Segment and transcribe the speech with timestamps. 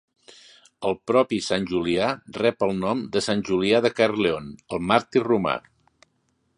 [0.89, 2.07] El propi sant Julià
[2.39, 5.59] rep el nom de Sant Julià de Caerleon, el màrtir romà.